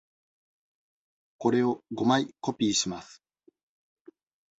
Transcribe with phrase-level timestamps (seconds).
[1.37, 3.21] これを五枚コピーします。